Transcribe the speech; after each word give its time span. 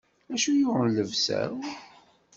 Acu 0.33 0.51
yuɣen 0.53 0.91
llebsa-w? 0.95 1.55